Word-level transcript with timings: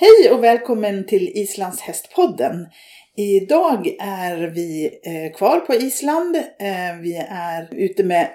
Hej 0.00 0.32
och 0.32 0.44
välkommen 0.44 1.06
till 1.06 1.28
Islands 1.28 1.80
hästpodden. 1.80 2.66
Idag 3.16 3.86
är 4.00 4.36
vi 4.36 5.00
eh, 5.04 5.36
kvar 5.36 5.60
på 5.60 5.74
Island. 5.74 6.36
Eh, 6.36 6.96
vi 7.02 7.26
är 7.28 7.74
ute 7.74 8.04
med 8.04 8.30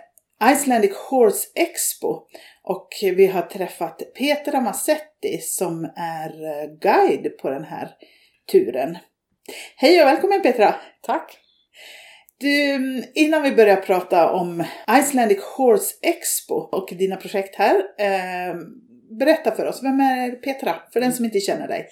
Icelandic 0.51 0.91
Horse 1.09 1.47
Expo 1.55 2.21
och 2.63 2.87
vi 3.01 3.27
har 3.27 3.41
träffat 3.41 4.01
Petra 4.17 4.61
Massetti 4.61 5.37
som 5.41 5.91
är 5.95 6.29
eh, 6.29 6.69
guide 6.81 7.37
på 7.37 7.49
den 7.49 7.63
här 7.63 7.89
turen. 8.51 8.97
Hej 9.75 10.01
och 10.01 10.07
välkommen 10.07 10.41
Petra! 10.41 10.75
Tack! 11.01 11.37
Du, 12.37 13.03
innan 13.15 13.43
vi 13.43 13.51
börjar 13.51 13.75
prata 13.75 14.31
om 14.31 14.63
Icelandic 14.99 15.43
Horse 15.57 15.93
Expo 16.01 16.55
och 16.55 16.89
dina 16.97 17.15
projekt 17.15 17.55
här. 17.55 17.83
Berätta 19.19 19.51
för 19.51 19.65
oss, 19.65 19.83
vem 19.83 19.99
är 19.99 20.31
Petra? 20.31 20.75
För 20.93 20.99
den 20.99 21.13
som 21.13 21.25
inte 21.25 21.39
känner 21.39 21.67
dig. 21.67 21.87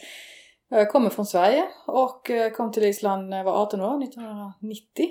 Jag 0.70 0.90
kommer 0.90 1.10
från 1.10 1.26
Sverige 1.26 1.64
och 1.88 2.30
eh, 2.30 2.52
kom 2.52 2.72
till 2.72 2.84
Island 2.84 3.30
när 3.30 3.38
jag 3.38 3.44
var 3.44 3.62
18 3.62 3.82
år, 3.82 4.04
1990. 4.04 5.10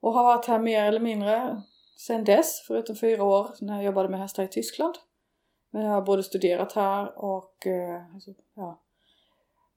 Och 0.00 0.12
har 0.12 0.24
varit 0.24 0.46
här 0.46 0.58
mer 0.58 0.84
eller 0.84 1.00
mindre 1.00 1.62
sedan 1.96 2.24
dess, 2.24 2.64
förutom 2.66 2.96
fyra 2.96 3.24
år 3.24 3.50
när 3.60 3.74
jag 3.74 3.84
jobbade 3.84 4.08
med 4.08 4.20
hästar 4.20 4.42
i 4.42 4.48
Tyskland. 4.48 4.94
Men 5.70 5.82
jag 5.82 5.92
har 5.92 6.02
både 6.02 6.22
studerat 6.22 6.72
här 6.72 7.18
och 7.18 7.66
eh, 7.66 8.14
alltså, 8.14 8.30
ja, 8.54 8.82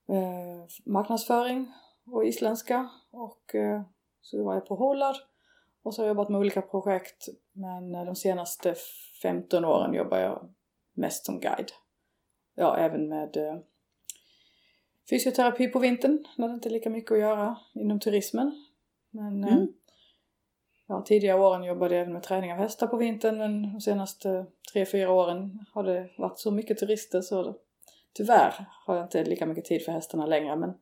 eh, 0.10 0.66
marknadsföring 0.86 1.72
och 2.12 2.26
isländska 2.26 2.90
och 3.12 3.56
så 4.22 4.44
var 4.44 4.54
jag 4.54 4.68
på 4.68 4.76
Hållard 4.76 5.16
och 5.84 5.94
så 5.94 6.02
har 6.02 6.08
jag 6.08 6.16
jobbat 6.16 6.30
med 6.30 6.40
olika 6.40 6.62
projekt 6.62 7.26
men 7.52 7.92
de 7.92 8.16
senaste 8.16 8.76
15 9.22 9.66
åren 9.66 9.94
jobbar 9.94 10.18
jag 10.18 10.50
mest 10.96 11.26
som 11.26 11.40
guide. 11.40 11.72
Ja, 12.56 12.78
även 12.78 13.10
med 13.10 13.38
eh, 13.38 13.58
fysioterapi 15.10 15.68
på 15.68 15.80
vintern 15.80 16.26
när 16.36 16.48
det 16.48 16.54
inte 16.54 16.70
är 16.70 16.72
lika 16.72 16.90
mycket 16.90 17.12
att 17.12 17.20
göra 17.20 17.58
inom 17.74 18.00
turismen. 18.00 18.66
Men 19.10 19.44
eh, 19.44 19.54
mm. 19.54 19.68
ja, 20.88 21.02
tidigare 21.02 21.40
åren 21.40 21.64
jobbade 21.64 21.96
jag 21.96 22.02
även 22.02 22.14
med 22.14 22.24
träning 22.24 22.52
av 22.52 22.58
hästar 22.58 22.88
på 22.88 22.98
vintern 22.98 23.38
men 23.38 23.74
de 23.74 23.82
senaste 23.82 24.46
tre 24.74 24.86
fyra 24.86 25.12
åren 25.12 25.66
har 25.74 25.84
det 25.84 26.10
varit 26.18 26.40
så 26.40 26.52
mycket 26.52 26.78
turister 26.78 27.22
så 27.22 27.56
tyvärr 28.14 28.66
har 28.86 28.96
jag 28.96 29.06
inte 29.06 29.24
lika 29.24 29.46
mycket 29.46 29.66
tid 29.66 29.86
för 29.86 29.92
hästarna 29.92 30.26
längre 30.26 30.56
men 30.56 30.74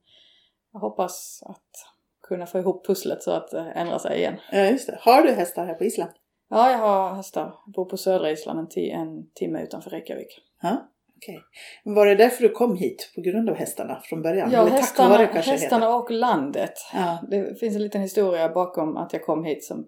jag 0.73 0.79
hoppas 0.79 1.43
att 1.45 1.93
kunna 2.21 2.45
få 2.45 2.59
ihop 2.59 2.85
pusslet 2.85 3.23
så 3.23 3.31
att 3.31 3.51
det 3.51 3.59
ändrar 3.59 3.97
sig 3.97 4.17
igen. 4.17 4.35
Ja, 4.51 4.65
just 4.65 4.87
det. 4.87 4.97
Har 5.01 5.21
du 5.21 5.31
hästar 5.31 5.65
här 5.65 5.73
på 5.73 5.83
Island? 5.83 6.11
Ja, 6.53 6.71
jag 6.71 6.77
har 6.77 7.13
hästar. 7.13 7.53
Jag 7.65 7.73
bor 7.73 7.85
på 7.85 7.97
södra 7.97 8.31
Island 8.31 8.59
en, 8.59 8.83
en 8.83 9.29
timme 9.33 9.63
utanför 9.63 9.89
Reykjavik. 9.89 10.41
Ja, 10.61 10.89
okej. 11.17 11.35
Okay. 11.83 11.93
Var 11.93 12.05
det 12.05 12.15
därför 12.15 12.43
du 12.43 12.49
kom 12.49 12.75
hit? 12.75 13.11
På 13.15 13.21
grund 13.21 13.49
av 13.49 13.55
hästarna 13.55 14.01
från 14.03 14.21
början? 14.21 14.51
Ja, 14.51 14.61
Eller 14.61 14.71
hästarna, 14.71 15.17
tack 15.17 15.33
vare, 15.33 15.41
hästarna 15.41 15.95
och 15.95 16.11
landet. 16.11 16.73
Ja. 16.93 17.17
Det 17.29 17.59
finns 17.59 17.75
en 17.75 17.83
liten 17.83 18.01
historia 18.01 18.49
bakom 18.49 18.97
att 18.97 19.13
jag 19.13 19.25
kom 19.25 19.43
hit 19.43 19.63
som 19.63 19.87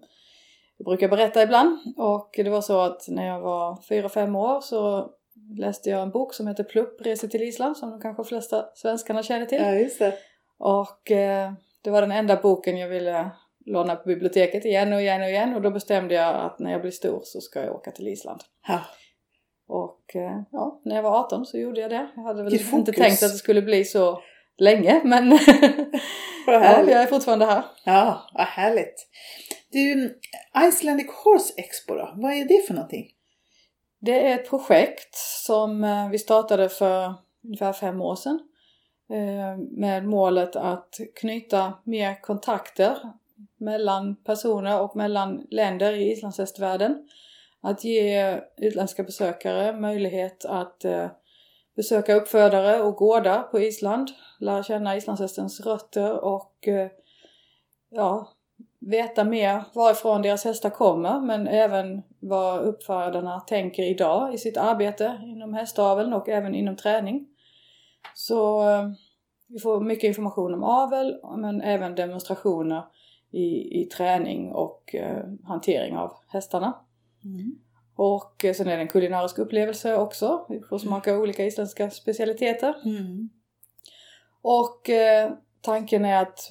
jag 0.76 0.84
brukar 0.84 1.08
berätta 1.08 1.42
ibland. 1.42 1.78
Och 1.96 2.30
det 2.36 2.50
var 2.50 2.60
så 2.60 2.80
att 2.80 3.08
när 3.08 3.26
jag 3.26 3.40
var 3.40 3.82
fyra 3.88 4.08
fem 4.08 4.36
år 4.36 4.60
så 4.60 5.10
läste 5.58 5.90
jag 5.90 6.02
en 6.02 6.10
bok 6.10 6.34
som 6.34 6.46
heter 6.46 6.64
Plupp, 6.64 7.00
Reser 7.00 7.28
till 7.28 7.42
Island 7.42 7.76
som 7.76 7.90
de 7.90 8.00
kanske 8.00 8.24
flesta 8.24 8.64
svenskarna 8.74 9.22
känner 9.22 9.46
till. 9.46 9.62
Ja, 9.62 9.74
just 9.74 9.98
det. 9.98 10.14
Och 10.58 11.10
eh, 11.10 11.52
det 11.82 11.90
var 11.90 12.00
den 12.00 12.12
enda 12.12 12.36
boken 12.36 12.78
jag 12.78 12.88
ville 12.88 13.30
låna 13.66 13.96
på 13.96 14.08
biblioteket 14.08 14.64
igen 14.64 14.92
och 14.92 15.00
igen 15.00 15.22
och 15.22 15.28
igen 15.28 15.54
och 15.54 15.62
då 15.62 15.70
bestämde 15.70 16.14
jag 16.14 16.34
att 16.34 16.58
när 16.58 16.72
jag 16.72 16.80
blir 16.80 16.90
stor 16.90 17.20
så 17.24 17.40
ska 17.40 17.62
jag 17.62 17.74
åka 17.74 17.90
till 17.90 18.08
Island. 18.08 18.40
Ja. 18.68 18.80
Och 19.68 20.16
eh, 20.16 20.42
ja, 20.52 20.80
när 20.84 20.96
jag 20.96 21.02
var 21.02 21.20
18 21.20 21.46
så 21.46 21.58
gjorde 21.58 21.80
jag 21.80 21.90
det. 21.90 22.08
Jag 22.16 22.22
hade 22.22 22.42
väl 22.42 22.54
inte 22.54 22.92
tänkt 22.92 23.22
att 23.22 23.32
det 23.32 23.38
skulle 23.38 23.62
bli 23.62 23.84
så 23.84 24.22
länge 24.58 25.00
men 25.04 25.30
ja, 26.46 26.80
jag 26.80 27.02
är 27.02 27.06
fortfarande 27.06 27.46
här. 27.46 27.62
Ja, 27.84 28.30
vad 28.34 28.46
härligt. 28.46 29.08
Du, 29.70 30.18
Icelandic 30.68 31.06
Horse 31.24 31.54
Expo 31.56 31.94
då, 31.94 32.12
vad 32.16 32.32
är 32.32 32.44
det 32.44 32.66
för 32.66 32.74
någonting? 32.74 33.06
Det 34.00 34.28
är 34.28 34.34
ett 34.34 34.48
projekt 34.50 35.14
som 35.46 35.84
eh, 35.84 36.08
vi 36.08 36.18
startade 36.18 36.68
för 36.68 37.14
ungefär 37.44 37.72
fem 37.72 38.00
år 38.00 38.16
sedan 38.16 38.40
eh, 39.10 39.58
med 39.70 40.06
målet 40.06 40.56
att 40.56 40.94
knyta 41.20 41.72
mer 41.84 42.20
kontakter 42.22 42.98
mellan 43.56 44.16
personer 44.16 44.80
och 44.80 44.96
mellan 44.96 45.46
länder 45.50 45.92
i 45.92 46.12
islandshästvärlden. 46.12 47.08
Att 47.60 47.84
ge 47.84 48.40
utländska 48.56 49.02
besökare 49.02 49.72
möjlighet 49.72 50.44
att 50.44 50.84
eh, 50.84 51.06
besöka 51.76 52.14
uppfödare 52.14 52.82
och 52.82 52.94
gårdar 52.94 53.42
på 53.42 53.60
Island, 53.60 54.10
lära 54.40 54.62
känna 54.62 54.96
islandshästens 54.96 55.60
rötter 55.60 56.24
och 56.24 56.68
eh, 56.68 56.88
ja, 57.90 58.32
veta 58.80 59.24
mer 59.24 59.64
varifrån 59.74 60.22
deras 60.22 60.44
hästar 60.44 60.70
kommer 60.70 61.20
men 61.20 61.46
även 61.48 62.02
vad 62.20 62.60
uppfödarna 62.60 63.40
tänker 63.40 63.82
idag 63.82 64.34
i 64.34 64.38
sitt 64.38 64.56
arbete 64.56 65.20
inom 65.24 65.54
hästaveln 65.54 66.12
och 66.12 66.28
även 66.28 66.54
inom 66.54 66.76
träning. 66.76 67.26
Så 68.14 68.70
eh, 68.70 68.88
vi 69.48 69.58
får 69.58 69.80
mycket 69.80 70.08
information 70.08 70.54
om 70.54 70.62
avel 70.62 71.20
men 71.36 71.60
även 71.60 71.94
demonstrationer 71.94 72.82
i, 73.30 73.80
i 73.82 73.84
träning 73.84 74.52
och 74.52 74.94
eh, 74.94 75.24
hantering 75.44 75.96
av 75.96 76.16
hästarna. 76.28 76.74
Mm. 77.24 77.58
Och 77.96 78.44
eh, 78.44 78.54
sen 78.54 78.68
är 78.68 78.76
det 78.76 78.82
en 78.82 78.88
kulinarisk 78.88 79.38
upplevelse 79.38 79.96
också. 79.96 80.46
Vi 80.48 80.60
får 80.60 80.78
smaka 80.78 81.18
olika 81.18 81.44
isländska 81.44 81.90
specialiteter. 81.90 82.74
Mm. 82.84 83.30
Och 84.42 84.90
eh, 84.90 85.32
tanken 85.60 86.04
är 86.04 86.22
att 86.22 86.50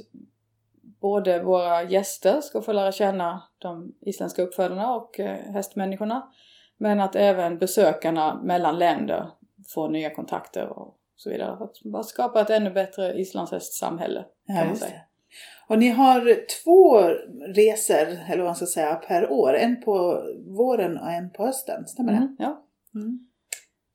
både 1.01 1.43
våra 1.43 1.83
gäster 1.83 2.41
ska 2.41 2.61
få 2.61 2.71
lära 2.71 2.91
känna 2.91 3.43
de 3.57 3.95
isländska 4.01 4.41
uppfödarna 4.41 4.95
och 4.95 5.19
eh, 5.19 5.53
hästmänniskorna. 5.53 6.31
Men 6.77 6.99
att 6.99 7.15
även 7.15 7.57
besökarna 7.57 8.41
mellan 8.43 8.79
länder 8.79 9.31
får 9.73 9.89
nya 9.89 10.15
kontakter 10.15 10.67
och 10.67 10.97
så 11.15 11.29
vidare. 11.29 11.57
För 11.57 11.99
att 11.99 12.05
skapa 12.05 12.41
ett 12.41 12.49
ännu 12.49 12.71
bättre 12.71 13.13
islandshästsamhälle 13.19 14.25
kan 14.47 14.55
ja, 14.55 14.65
man 14.65 14.75
säga. 14.75 15.01
Och 15.67 15.79
ni 15.79 15.89
har 15.89 16.45
två 16.63 16.99
resor, 17.55 18.07
eller 18.29 18.37
vad 18.37 18.45
man 18.45 18.55
ska 18.55 18.65
säga, 18.65 18.95
per 18.95 19.31
år. 19.31 19.53
En 19.53 19.81
på 19.81 20.23
våren 20.47 20.97
och 20.97 21.11
en 21.11 21.29
på 21.29 21.45
hösten, 21.45 21.87
stämmer 21.87 22.11
det? 22.11 22.17
Mm, 22.17 22.35
ja. 22.39 22.65
Mm. 22.95 23.27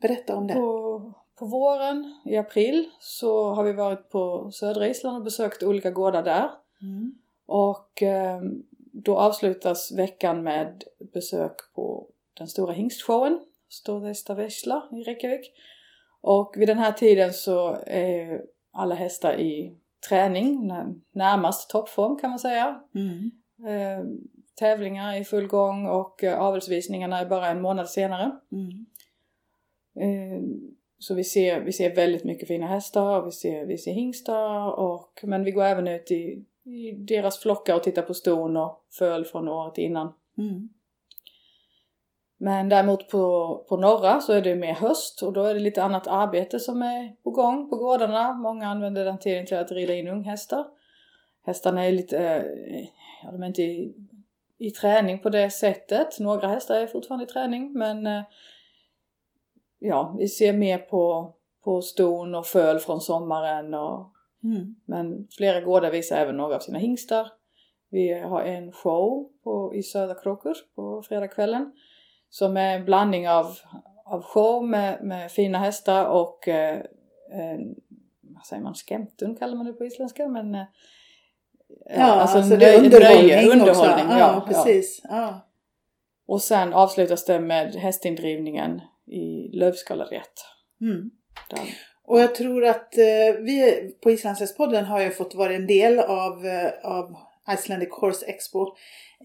Berätta 0.00 0.36
om 0.36 0.46
det. 0.46 0.54
På, 0.54 1.14
på 1.38 1.46
våren, 1.46 2.14
i 2.24 2.36
april, 2.36 2.90
så 3.00 3.54
har 3.54 3.64
vi 3.64 3.72
varit 3.72 4.10
på 4.10 4.50
södra 4.52 4.88
Island 4.88 5.16
och 5.16 5.24
besökt 5.24 5.62
olika 5.62 5.90
gårdar 5.90 6.22
där. 6.22 6.50
Mm. 6.82 7.14
Och 7.46 8.02
eh, 8.02 8.40
då 8.92 9.18
avslutas 9.18 9.92
veckan 9.92 10.42
med 10.42 10.84
besök 11.12 11.56
på 11.74 12.06
den 12.38 12.48
stora 12.48 12.72
hingstshowen, 12.72 13.40
Storvesta 13.68 14.34
Vesla 14.34 14.88
i 14.92 15.02
Reykjavik. 15.02 15.52
Och 16.20 16.54
vid 16.56 16.68
den 16.68 16.78
här 16.78 16.92
tiden 16.92 17.32
så 17.32 17.76
är 17.86 18.42
alla 18.72 18.94
hästar 18.94 19.40
i 19.40 19.76
träning, 20.08 20.72
närmast 21.12 21.70
toppform 21.70 22.18
kan 22.18 22.30
man 22.30 22.38
säga. 22.38 22.80
Mm. 22.94 23.30
Eh, 23.66 24.04
tävlingar 24.54 25.20
i 25.20 25.24
full 25.24 25.46
gång 25.46 25.86
och 25.86 26.24
eh, 26.24 26.40
avelsvisningarna 26.40 27.18
är 27.18 27.26
bara 27.26 27.46
en 27.46 27.60
månad 27.60 27.88
senare. 27.88 28.30
Mm. 28.52 28.86
Eh, 29.96 30.42
så 30.98 31.14
vi 31.14 31.24
ser, 31.24 31.60
vi 31.60 31.72
ser 31.72 31.94
väldigt 31.94 32.24
mycket 32.24 32.48
fina 32.48 32.66
hästar, 32.66 33.22
vi 33.22 33.30
ser, 33.30 33.66
vi 33.66 33.78
ser 33.78 33.92
hingstar 33.92 34.70
och, 34.70 35.20
men 35.22 35.44
vi 35.44 35.50
går 35.50 35.64
även 35.64 35.88
ut 35.88 36.10
i, 36.10 36.44
i 36.64 36.92
deras 36.92 37.38
flockar 37.38 37.74
och 37.74 37.82
tittar 37.82 38.02
på 38.02 38.14
ston 38.14 38.56
och 38.56 38.84
föl 38.98 39.24
från 39.24 39.48
året 39.48 39.78
innan. 39.78 40.12
Mm. 40.38 40.68
Men 42.42 42.68
däremot 42.68 43.08
på, 43.08 43.56
på 43.68 43.76
norra 43.76 44.20
så 44.20 44.32
är 44.32 44.40
det 44.40 44.54
mer 44.54 44.74
höst 44.74 45.22
och 45.22 45.32
då 45.32 45.44
är 45.44 45.54
det 45.54 45.60
lite 45.60 45.82
annat 45.82 46.06
arbete 46.06 46.60
som 46.60 46.82
är 46.82 47.16
på 47.22 47.30
gång 47.30 47.70
på 47.70 47.76
gårdarna. 47.76 48.32
Många 48.32 48.68
använder 48.68 49.04
den 49.04 49.18
tiden 49.18 49.46
till 49.46 49.56
att 49.56 49.72
rida 49.72 49.94
in 49.94 50.08
unghästar. 50.08 50.66
Hästarna 51.46 51.86
är 51.86 51.92
lite, 51.92 52.18
eh, 52.18 52.86
ja 53.24 53.30
de 53.32 53.42
är 53.42 53.46
inte 53.46 53.62
i, 53.62 53.94
i 54.58 54.70
träning 54.70 55.18
på 55.18 55.28
det 55.28 55.50
sättet. 55.50 56.18
Några 56.18 56.48
hästar 56.48 56.80
är 56.80 56.86
fortfarande 56.86 57.24
i 57.24 57.28
träning 57.28 57.72
men 57.72 58.06
eh, 58.06 58.22
ja, 59.78 60.14
vi 60.18 60.28
ser 60.28 60.52
mer 60.52 60.78
på, 60.78 61.32
på 61.64 61.82
ston 61.82 62.34
och 62.34 62.46
föl 62.46 62.78
från 62.78 63.00
sommaren 63.00 63.74
och 63.74 64.12
mm. 64.44 64.76
men 64.84 65.28
flera 65.30 65.60
gårdar 65.60 65.90
visar 65.90 66.16
även 66.16 66.36
några 66.36 66.56
av 66.56 66.60
sina 66.60 66.78
hingstar. 66.78 67.32
Vi 67.90 68.20
har 68.20 68.42
en 68.42 68.72
show 68.72 69.28
på, 69.44 69.74
i 69.74 69.82
Södra 69.82 70.14
Krokur 70.14 70.54
på 70.74 71.02
fredagskvällen 71.02 71.72
som 72.30 72.56
är 72.56 72.76
en 72.76 72.84
blandning 72.84 73.28
av, 73.28 73.56
av 74.04 74.22
show 74.22 74.68
med, 74.68 75.02
med 75.02 75.32
fina 75.32 75.58
hästar 75.58 76.04
och 76.04 76.48
eh, 76.48 76.82
vad 78.20 78.46
säger 78.46 78.62
man, 78.62 78.74
skemtun 78.74 79.36
kallar 79.36 79.56
man 79.56 79.66
det 79.66 79.72
på 79.72 79.84
isländska 79.84 80.28
men 80.28 80.54
eh, 80.54 80.64
Ja, 81.96 82.04
alltså, 82.04 82.38
alltså 82.38 82.56
det 82.56 82.66
är 82.66 82.78
underhållning, 82.78 83.26
nöje, 83.26 83.52
underhållning 83.52 84.06
också. 84.06 84.18
Ja, 84.18 84.18
ja, 84.18 84.44
precis. 84.48 85.00
Ja. 85.04 85.40
Och 86.26 86.42
sen 86.42 86.74
avslutas 86.74 87.24
det 87.24 87.40
med 87.40 87.74
hästindrivningen 87.74 88.80
i 89.06 89.56
Lövskalariet. 89.56 90.44
Mm. 90.80 91.10
Och 92.04 92.20
jag 92.20 92.34
tror 92.34 92.64
att 92.64 92.98
eh, 92.98 93.40
vi 93.40 93.80
på 94.02 94.10
Islandshästpodden 94.10 94.84
har 94.84 95.00
ju 95.00 95.10
fått 95.10 95.34
vara 95.34 95.54
en 95.54 95.66
del 95.66 95.98
av, 95.98 96.46
eh, 96.46 96.70
av 96.84 97.16
Icelandic 97.54 97.88
Horse 97.92 98.26
Expo 98.26 98.66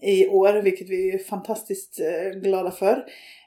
i 0.02 0.28
år, 0.28 0.62
vilket 0.62 0.90
vi 0.90 1.14
är 1.14 1.18
fantastiskt 1.18 2.00
eh, 2.00 2.40
glada 2.40 2.70
för. 2.70 3.04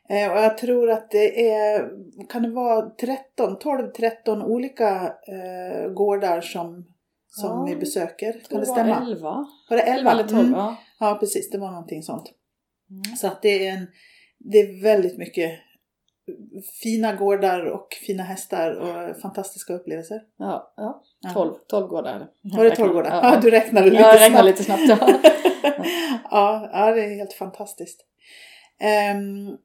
Eh, 0.10 0.31
och 0.31 0.38
jag 0.38 0.57
tror 0.57 0.90
att 0.92 1.12
det 1.12 1.50
är, 1.51 1.90
kan 2.30 2.42
det 2.44 2.50
vara 2.50 2.90
13, 2.90 3.57
12-13 3.57 4.44
olika 4.44 5.13
eh, 5.28 5.90
gårdar 5.90 6.42
som, 6.42 6.86
som 7.28 7.50
Ja, 7.50 7.66
vi 7.69 7.75
besöker? 7.75 8.31
Kan 8.31 8.42
det 8.50 8.56
var 8.57 8.66
stämma? 8.66 9.06
11. 9.07 9.46
Var 9.69 9.78
det 9.78 9.84
11? 9.84 10.12
eller 10.12 10.24
12, 10.28 10.40
Mm. 10.40 10.51
ja. 10.60 10.75
Ja, 11.00 11.18
precis. 11.19 11.50
Det 11.50 11.57
var 11.57 11.72
någonting 11.72 12.04
sånt. 12.04 12.31
Mm. 12.90 13.16
Så 13.18 13.28
att 13.28 13.42
det 13.42 13.68
är, 13.68 13.74
en, 13.74 13.88
det 14.38 14.57
är 14.60 14.84
väldigt 14.84 15.18
mycket 15.18 15.51
fina 16.81 17.15
gårdar 17.15 17.65
och 17.65 17.87
fina 18.07 18.23
hästar 18.23 18.71
och 18.75 19.21
fantastiska 19.21 19.73
upplevelser. 19.73 20.21
Ja, 20.37 20.73
ja. 20.77 21.03
Ja. 21.19 21.29
12, 21.33 21.53
12 21.67 21.87
gårdar. 21.87 22.27
Var 22.41 22.63
det 22.63 22.75
12 22.75 22.93
gårdar? 22.93 23.09
Ja, 23.09 23.33
Ja, 23.33 23.39
du 23.41 23.49
räknade 23.49 23.89
lite 23.89 24.01
ja, 24.01 24.07
jag 24.13 24.21
räknar 24.21 24.29
snabbt. 24.29 24.45
lite 24.45 24.63
snabbt. 24.63 24.81
Ja. 25.63 25.85
ja, 26.31 26.69
ja, 26.73 26.91
det 26.91 27.03
är 27.03 27.15
helt 27.15 27.33
fantastiskt. 27.33 28.05
Ehm, 28.79 29.57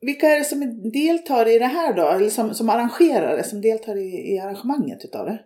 vilka 0.00 0.26
är 0.28 0.38
det 0.38 0.44
som 0.44 0.90
deltar 0.90 1.48
i 1.48 1.58
det 1.58 1.66
här 1.66 1.92
då? 1.94 2.08
Eller 2.08 2.30
som, 2.30 2.54
som 2.54 2.68
arrangerare, 2.68 3.44
som 3.44 3.60
deltar 3.60 3.96
i, 3.96 4.34
i 4.34 4.38
arrangemanget 4.38 5.04
utav 5.04 5.26
det? 5.26 5.38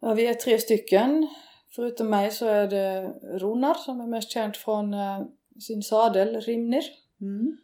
Ja, 0.00 0.14
vi 0.14 0.26
är 0.26 0.34
tre 0.34 0.58
stycken. 0.58 1.28
Förutom 1.74 2.10
mig 2.10 2.30
så 2.30 2.46
är 2.46 2.66
det 2.66 3.02
Runar 3.38 3.74
som 3.74 4.00
är 4.00 4.06
mest 4.06 4.30
känd 4.30 4.56
från 4.56 4.94
eh, 4.94 5.20
sin 5.60 5.82
sadel 5.82 6.40
Rimnir 6.40 6.84
Mm. 7.20 7.56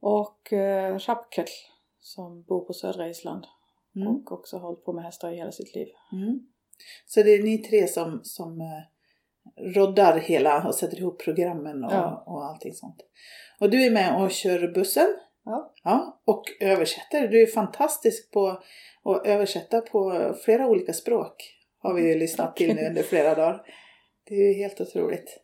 Och 0.00 0.52
eh, 0.52 0.98
Rapkel 0.98 1.46
som 2.00 2.42
bor 2.42 2.64
på 2.64 2.72
södra 2.72 3.08
Island 3.08 3.44
Mm. 3.96 4.08
och 4.08 4.32
också 4.32 4.56
har 4.56 4.62
hållit 4.66 4.84
på 4.84 4.92
med 4.92 5.04
hästar 5.04 5.32
i 5.32 5.36
hela 5.36 5.52
sitt 5.52 5.74
liv. 5.74 5.88
Mm. 6.12 6.40
Så 7.06 7.22
det 7.22 7.30
är 7.30 7.42
ni 7.42 7.58
tre 7.58 7.88
som, 7.88 8.20
som 8.22 8.60
eh, 8.60 8.82
roddar 9.74 10.18
hela 10.18 10.68
och 10.68 10.74
sätter 10.74 10.98
ihop 10.98 11.18
programmen 11.24 11.84
och, 11.84 11.92
Ja. 11.92 12.24
och 12.26 12.44
allting 12.44 12.72
sånt. 12.74 12.96
Och 13.60 13.70
du 13.70 13.84
är 13.84 13.90
med 13.90 14.22
och 14.22 14.30
kör 14.30 14.72
bussen. 14.74 15.08
Ja. 15.44 15.72
Ja, 15.84 16.20
och 16.24 16.44
översätter. 16.60 17.28
Du 17.28 17.42
är 17.42 17.46
fantastisk 17.46 18.30
på 18.32 18.60
att 19.04 19.26
översätta 19.26 19.80
på 19.80 20.34
flera 20.44 20.66
olika 20.66 20.92
språk. 20.92 21.34
Har 21.78 21.94
vi 21.94 22.08
ju 22.08 22.14
lyssnat 22.18 22.56
till 22.56 22.74
nu 22.76 22.86
under 22.86 23.02
flera 23.02 23.34
dagar. 23.34 23.62
Det 24.24 24.34
är 24.34 24.48
ju 24.48 24.54
helt 24.62 24.80
otroligt. 24.80 25.38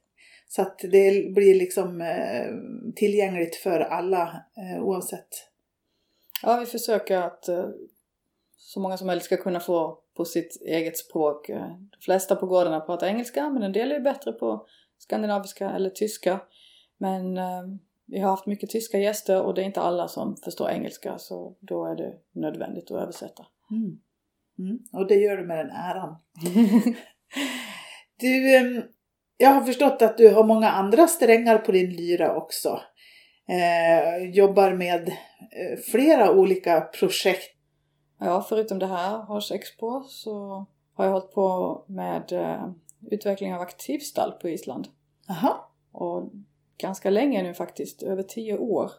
Så 0.55 0.63
att 0.63 0.79
det 0.79 1.35
blir 1.35 1.55
liksom 1.55 2.01
eh, 2.01 2.93
tillgängligt 2.97 3.57
för 3.57 3.81
alla 3.81 4.45
eh, 4.57 4.83
oavsett. 4.83 5.29
Ja, 6.43 6.57
vi 6.61 6.67
försöker 6.67 7.17
att 7.17 7.49
eh, 7.49 7.69
så 8.57 8.81
många 8.81 8.97
som 8.97 9.07
möjligt 9.07 9.25
ska 9.25 9.37
kunna 9.37 9.61
få 9.61 9.99
på 10.17 10.25
sitt 10.25 10.63
eget 10.67 10.99
språk. 10.99 11.49
De 11.91 12.01
flesta 12.05 12.37
på 12.37 12.47
gårdarna 12.47 12.81
pratar 12.81 13.07
engelska 13.07 13.51
men 13.51 13.63
en 13.63 13.73
del 13.73 13.93
är 13.93 14.01
bättre 14.01 14.33
på 14.33 14.67
skandinaviska 14.99 15.71
eller 15.71 15.91
tyska. 15.91 16.41
Men 16.99 17.39
vi 18.07 18.19
har 18.19 18.31
haft 18.31 18.47
mycket 18.47 18.71
tyska 18.71 18.99
gäster 18.99 19.43
och 19.43 19.55
det 19.55 19.63
är 19.63 19.67
inte 19.67 19.81
alla 19.81 20.09
som 20.09 20.37
förstår 20.37 20.71
engelska 20.71 21.19
så 21.19 21.57
då 21.61 21.85
är 21.87 21.97
det 21.97 22.15
nödvändigt 22.33 22.91
att 22.91 23.03
översätta. 23.03 23.47
Mm. 23.71 23.99
Mm. 24.59 24.79
Och 24.93 25.07
det 25.07 25.15
gör 25.15 25.37
du 25.37 25.47
med 25.47 25.59
den 25.59 25.71
äran. 25.71 26.17
Du, 28.17 28.57
ehm, 28.57 28.83
jag 29.43 29.51
har 29.51 29.61
förstått 29.61 30.03
att 30.03 30.19
du 30.19 30.35
har 30.35 30.45
många 30.45 30.71
andra 30.71 31.07
strängar 31.07 31.59
på 31.59 31.73
din 31.73 31.91
lyra 31.91 32.37
också. 32.37 32.81
Eh, 33.49 34.31
jobbar 34.31 34.73
med 34.73 35.09
eh, 35.09 35.79
flera 35.91 36.33
olika 36.33 36.81
projekt. 36.81 37.57
Ja, 38.21 38.47
förutom 38.49 38.79
det 38.79 38.87
här 38.87 39.19
Horse 39.19 39.55
Expo 39.55 40.03
så 40.03 40.67
har 40.95 41.05
jag 41.05 41.13
hållit 41.13 41.33
på 41.33 41.85
med 41.87 42.33
eh, 42.33 42.71
utveckling 43.11 43.55
av 43.55 43.61
aktivstall 43.61 44.33
på 44.33 44.49
Island. 44.49 44.89
Aha. 45.29 45.71
Och 45.93 46.31
ganska 46.79 47.11
länge 47.11 47.43
nu 47.43 47.55
faktiskt, 47.55 48.03
över 48.03 48.23
tio 48.23 48.59
år. 48.59 48.91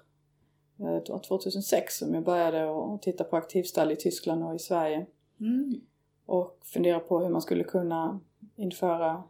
Eh, 0.79 1.03
Det 1.05 1.09
var 1.09 1.19
2006 1.19 1.97
som 1.97 2.13
jag 2.13 2.23
började 2.23 2.93
att 2.93 3.01
titta 3.01 3.23
på 3.23 3.37
aktivstall 3.37 3.91
i 3.91 3.95
Tyskland 3.95 4.43
och 4.43 4.55
i 4.55 4.59
Sverige. 4.59 5.05
Mm. 5.39 5.81
Och 6.25 6.59
fundera 6.63 6.99
på 6.99 7.19
hur 7.19 7.29
man 7.29 7.41
skulle 7.41 7.63
kunna 7.63 8.19
införa 8.55 9.23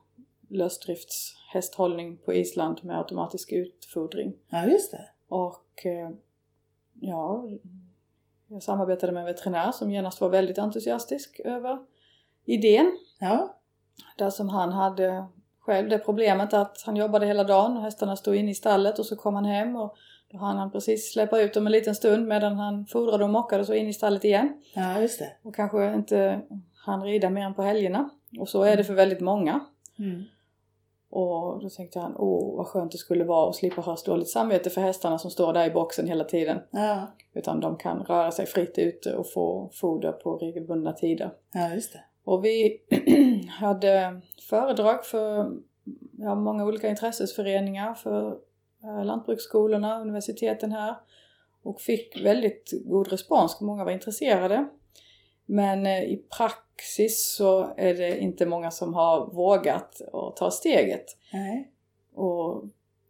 lösdriftshästhållning 0.53 2.17
på 2.17 2.33
Island 2.33 2.83
med 2.83 2.97
automatisk 2.97 3.51
utfodring. 3.51 4.33
Ja, 4.49 4.65
just 4.65 4.91
det. 4.91 5.09
Och 5.27 5.85
eh, 5.85 6.09
ja, 6.99 7.47
jag 8.47 8.63
samarbetade 8.63 9.13
med 9.13 9.19
en 9.19 9.25
veterinär 9.25 9.71
som 9.71 9.91
genast 9.91 10.21
var 10.21 10.29
väldigt 10.29 10.57
entusiastisk 10.57 11.41
över 11.45 11.79
idén. 12.45 12.97
Ja. 13.19 13.59
Där 14.17 14.29
som 14.29 14.49
han 14.49 14.71
hade 14.71 15.25
själv 15.59 15.89
det 15.89 15.97
problemet 15.97 16.53
att 16.53 16.83
han 16.85 16.95
jobbade 16.95 17.25
hela 17.25 17.43
dagen 17.43 17.77
och 17.77 17.83
hästarna 17.83 18.15
stod 18.15 18.35
inne 18.35 18.51
i 18.51 18.55
stallet 18.55 18.99
och 18.99 19.05
så 19.05 19.15
kom 19.15 19.35
han 19.35 19.45
hem 19.45 19.75
och 19.75 19.95
då 20.31 20.37
hann 20.37 20.57
han 20.57 20.71
precis 20.71 21.13
släppa 21.13 21.41
ut 21.41 21.53
dem 21.53 21.65
en 21.65 21.71
liten 21.71 21.95
stund 21.95 22.27
medan 22.27 22.57
han 22.57 22.85
fodrade 22.85 23.23
och 23.23 23.29
mockade 23.29 23.65
så 23.65 23.73
in 23.73 23.87
i 23.87 23.93
stallet 23.93 24.23
igen. 24.23 24.61
ja, 24.73 24.99
just 24.99 25.19
det. 25.19 25.31
Och 25.41 25.55
kanske 25.55 25.93
inte 25.93 26.41
han 26.85 27.03
rida 27.03 27.29
mer 27.29 27.41
än 27.41 27.53
på 27.53 27.61
helgerna. 27.61 28.09
Och 28.39 28.49
så 28.49 28.63
är 28.63 28.77
det 28.77 28.83
för 28.83 28.93
väldigt 28.93 29.21
många. 29.21 29.59
Mm. 29.99 30.23
Och 31.15 31.59
då 31.61 31.69
tänkte 31.69 31.99
han, 31.99 32.15
åh 32.17 32.57
vad 32.57 32.67
skönt 32.67 32.91
det 32.91 32.97
skulle 32.97 33.23
vara 33.23 33.49
att 33.49 33.55
slippa 33.55 33.81
ha 33.81 33.97
dåligt 34.05 34.29
samvete 34.29 34.69
för 34.69 34.81
hästarna 34.81 35.17
som 35.17 35.31
står 35.31 35.53
där 35.53 35.65
i 35.65 35.71
boxen 35.71 36.07
hela 36.07 36.23
tiden. 36.23 36.59
Ja. 36.71 37.07
Utan 37.33 37.59
de 37.59 37.77
kan 37.77 37.99
röra 37.99 38.31
sig 38.31 38.45
fritt 38.45 38.77
ute 38.77 39.15
och 39.15 39.31
få 39.31 39.69
foder 39.73 40.11
på 40.11 40.37
regelbundna 40.37 40.93
tider. 40.93 41.31
ja, 41.53 41.73
just 41.73 41.93
det. 41.93 41.99
Och 42.23 42.45
vi 42.45 42.81
hade 43.49 44.21
föredrag 44.49 45.05
för 45.05 45.51
ja, 46.17 46.35
många 46.35 46.65
olika 46.65 46.89
intressesföreningar, 46.89 47.93
för 47.93 48.37
eh, 48.83 49.05
lantbruksskolorna, 49.05 50.01
universiteten 50.01 50.71
här. 50.71 50.95
Och 51.63 51.81
fick 51.81 52.25
väldigt 52.25 52.73
god 52.85 53.07
respons, 53.07 53.61
många 53.61 53.83
var 53.83 53.91
intresserade. 53.91 54.67
Men 55.45 55.85
eh, 55.85 56.03
i 56.03 56.25
praxis 56.37 57.35
så 57.35 57.73
är 57.77 57.93
det 57.93 58.19
inte 58.19 58.45
många 58.45 58.71
som 58.71 58.93
har 58.93 59.27
vågat 59.27 60.01
att 60.13 60.35
ta 60.35 60.51
steget. 60.51 61.05
Nej. 61.33 61.71
Och 62.13 62.63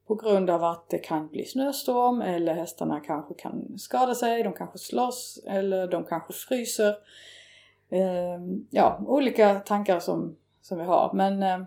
på 0.07 0.15
grund 0.15 0.49
av 0.49 0.63
att 0.63 0.89
det 0.89 0.97
kan 0.97 1.27
bli 1.27 1.45
snöstorm 1.45 2.21
eller 2.21 2.53
hästarna 2.53 2.99
kanske 2.99 3.33
kan 3.33 3.77
skada 3.77 4.15
sig, 4.15 4.43
de 4.43 4.53
kanske 4.53 4.77
slåss 4.77 5.39
eller 5.47 5.87
de 5.87 6.03
kanske 6.03 6.33
fryser. 6.33 6.95
Eh, 7.89 8.41
ja, 8.69 8.99
olika 9.07 9.59
tankar 9.59 9.99
som, 9.99 10.35
som 10.61 10.77
vi 10.77 10.83
har. 10.83 11.11
Men 11.13 11.43
eh, 11.43 11.59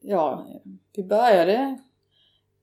ja, 0.00 0.46
vi 0.92 1.04
började 1.04 1.78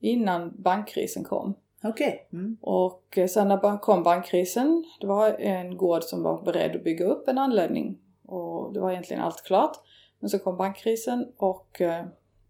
innan 0.00 0.62
bankkrisen 0.62 1.24
kom. 1.24 1.54
Okej. 1.84 2.28
Mm. 2.32 2.56
Och 2.60 3.18
eh, 3.18 3.26
sen 3.26 3.48
när 3.48 3.78
kom 3.78 4.02
bankkrisen, 4.02 4.84
det 5.00 5.06
var 5.06 5.28
en 5.28 5.76
gård 5.76 6.02
som 6.02 6.22
var 6.22 6.42
beredd 6.42 6.76
att 6.76 6.84
bygga 6.84 7.04
upp 7.04 7.28
en 7.28 7.38
anläggning. 7.38 7.98
Och 8.26 8.72
det 8.72 8.80
var 8.80 8.90
egentligen 8.90 9.22
allt 9.22 9.42
klart. 9.44 9.76
Men 10.20 10.30
så 10.30 10.38
kom 10.38 10.56
bankkrisen 10.56 11.32
och 11.36 11.80
eh, 11.80 12.04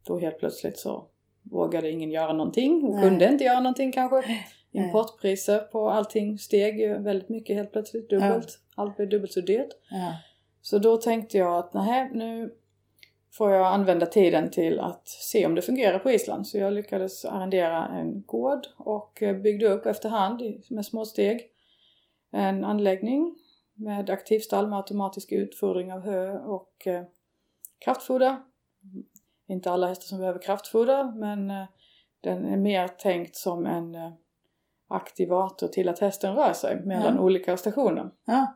då 0.06 0.18
helt 0.18 0.38
plötsligt 0.38 0.78
så 0.78 1.04
vågade 1.42 1.90
ingen 1.90 2.10
göra 2.10 2.32
någonting 2.32 2.84
och 2.84 2.94
Nej. 2.94 3.02
kunde 3.02 3.28
inte 3.28 3.44
göra 3.44 3.60
någonting 3.60 3.92
kanske. 3.92 4.22
Importpriser 4.72 5.58
på 5.58 5.90
allting 5.90 6.38
steg 6.38 6.80
ju 6.80 6.98
väldigt 6.98 7.28
mycket 7.28 7.56
helt 7.56 7.72
plötsligt, 7.72 8.10
dubbelt. 8.10 8.58
Allt 8.74 8.96
blev 8.96 9.08
dubbelt 9.08 9.32
så 9.32 9.40
dyrt. 9.40 9.68
Ja. 9.90 10.12
Så 10.62 10.78
då 10.78 10.96
tänkte 10.96 11.38
jag 11.38 11.58
att 11.58 11.74
nej, 11.74 12.10
nu 12.14 12.54
får 13.32 13.52
jag 13.52 13.66
använda 13.66 14.06
tiden 14.06 14.50
till 14.50 14.80
att 14.80 15.08
se 15.08 15.46
om 15.46 15.54
det 15.54 15.62
fungerar 15.62 15.98
på 15.98 16.10
Island. 16.10 16.46
Så 16.46 16.58
jag 16.58 16.72
lyckades 16.72 17.24
arrendera 17.24 17.88
en 17.88 18.22
gård 18.26 18.66
och 18.76 19.22
eh, 19.22 19.36
byggde 19.36 19.66
upp 19.68 19.86
efterhand 19.86 20.42
med 20.70 20.86
små 20.86 21.04
steg 21.04 21.40
en 22.32 22.64
anläggning 22.64 23.36
med 23.74 24.10
aktivstall 24.10 24.66
med 24.66 24.76
automatisk 24.76 25.32
utfodring 25.32 25.92
av 25.92 26.00
hö 26.00 26.38
och 26.38 26.86
eh, 26.86 27.02
kraftfoder. 27.78 28.36
Inte 29.48 29.70
alla 29.70 29.86
hästar 29.86 30.04
som 30.06 30.18
behöver 30.18 30.42
kraftfoder 30.42 31.12
men 31.16 31.50
eh, 31.50 31.64
den 32.20 32.44
är 32.44 32.56
mer 32.56 32.88
tänkt 32.88 33.36
som 33.36 33.66
en 33.66 33.94
eh, 33.94 34.12
aktivator 34.88 35.68
till 35.68 35.88
att 35.88 35.98
hästen 35.98 36.34
rör 36.34 36.52
sig 36.52 36.80
mellan 36.84 37.14
Ja. 37.16 37.20
olika 37.22 37.56
stationer. 37.56 38.10
Ja. 38.24 38.54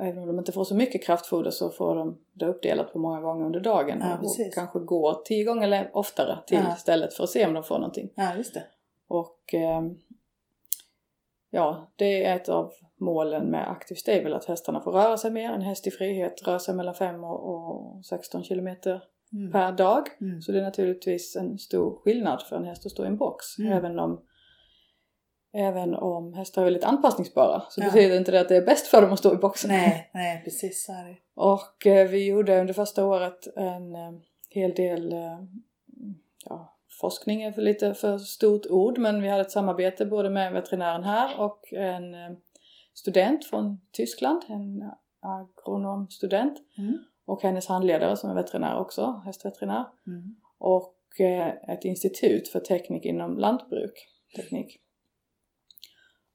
Och 0.00 0.06
Även 0.06 0.18
om 0.22 0.26
de 0.26 0.38
inte 0.38 0.52
får 0.52 0.64
så 0.64 0.74
mycket 0.74 1.04
kraftfoder 1.04 1.50
så 1.50 1.70
får 1.70 1.94
de 1.96 2.18
det 2.32 2.46
uppdelat 2.46 2.92
på 2.92 2.98
många 2.98 3.20
gånger 3.20 3.46
under 3.46 3.60
dagen. 3.60 3.98
Ja, 4.00 4.18
och 4.22 4.54
kanske 4.54 4.78
går 4.78 5.22
tio 5.24 5.44
gånger 5.44 5.90
oftare 5.92 6.38
till 6.46 6.58
Ja. 6.68 6.74
istället 6.76 7.14
för 7.14 7.24
att 7.24 7.30
se 7.30 7.46
om 7.46 7.54
de 7.54 7.62
får 7.62 7.74
någonting. 7.78 8.10
ja, 8.14 8.34
just 8.36 8.54
det. 8.54 8.62
Och 9.08 9.54
ehm, 9.54 9.98
ja, 11.50 11.92
det 11.96 12.24
är 12.24 12.36
ett 12.36 12.48
av 12.48 12.72
målen 12.96 13.44
med 13.46 13.70
Active 13.70 13.98
Stable 14.00 14.36
att 14.36 14.44
hästarna 14.44 14.80
får 14.80 14.92
röra 14.92 15.16
sig 15.16 15.30
mer. 15.30 15.52
En 15.52 15.62
häst 15.62 15.86
i 15.86 15.90
frihet 15.90 16.42
rör 16.46 16.58
sig 16.58 16.74
mellan 16.74 16.94
5 16.94 17.24
och, 17.24 17.48
och 17.48 18.04
16 18.04 18.42
kilometer 18.44 19.02
Mm. 19.32 19.52
per 19.52 19.72
dag. 19.72 20.02
Mm. 20.20 20.42
Så 20.42 20.52
det 20.52 20.58
är 20.58 20.62
naturligtvis 20.62 21.36
en 21.36 21.58
stor 21.58 21.98
skillnad 22.04 22.42
för 22.42 22.56
en 22.56 22.64
häst 22.64 22.86
att 22.86 22.92
stå 22.92 23.04
i 23.04 23.06
en 23.06 23.16
box. 23.16 23.58
Mm. 23.58 23.72
Även 23.72 23.98
om 23.98 24.20
Även 25.52 25.94
om 25.94 26.34
hästar 26.34 26.62
är 26.62 26.64
väldigt 26.64 26.84
anpassningsbara 26.84 27.62
så 27.68 27.80
Ja. 27.80 27.84
betyder 27.84 28.16
inte 28.16 28.32
det 28.32 28.40
att 28.40 28.48
det 28.48 28.56
är 28.56 28.66
bäst 28.66 28.86
för 28.86 29.02
dem 29.02 29.12
att 29.12 29.18
stå 29.18 29.32
i 29.34 29.36
boxen. 29.36 29.70
Nej, 29.70 30.10
nej 30.14 30.40
precis 30.44 30.84
så 30.86 30.92
är 30.92 31.04
det. 31.04 31.16
Och 31.34 31.86
eh, 31.86 32.08
vi 32.08 32.26
gjorde 32.26 32.60
under 32.60 32.74
första 32.74 33.06
året 33.06 33.46
en 33.56 33.94
eh, 33.94 34.12
hel 34.48 34.74
del 34.74 35.12
eh, 35.12 35.38
ja, 36.48 36.76
forskning 37.00 37.42
är 37.42 37.52
för 37.52 37.62
lite 37.62 37.94
för 37.94 38.18
stort 38.18 38.66
ord 38.66 38.98
men 38.98 39.22
vi 39.22 39.28
hade 39.28 39.40
ett 39.40 39.50
samarbete 39.50 40.06
både 40.06 40.30
med 40.30 40.52
veterinären 40.52 41.02
här 41.04 41.40
och 41.40 41.72
en 41.72 42.14
eh, 42.14 42.30
student 42.94 43.44
från 43.44 43.80
Tyskland, 43.92 44.42
en 44.48 44.90
agronomstudent 45.20 46.58
Mm. 46.78 46.98
och 47.24 47.42
hennes 47.42 47.66
handledare 47.66 48.16
som 48.16 48.30
är 48.30 48.34
veterinär 48.34 48.78
också, 48.78 49.22
hästveterinär 49.24 49.84
Mm. 50.06 50.36
och 50.58 51.20
eh, 51.20 51.48
ett 51.48 51.84
institut 51.84 52.48
för 52.48 52.60
teknik 52.60 53.04
inom 53.04 53.38
lantbruk, 53.38 54.08
teknik. 54.36 54.80